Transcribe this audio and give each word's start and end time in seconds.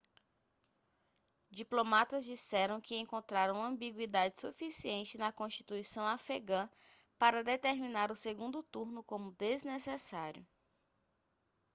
diplomatas 1.51 2.25
disseram 2.25 2.81
que 2.81 2.95
encontraram 2.95 3.63
ambiguidade 3.63 4.41
suficiente 4.41 5.15
na 5.15 5.31
constituição 5.31 6.07
afegã 6.07 6.67
para 7.19 7.43
determinar 7.43 8.09
o 8.11 8.15
segundo 8.15 8.63
turno 8.63 9.03
como 9.03 9.31
desnecessário 9.33 10.43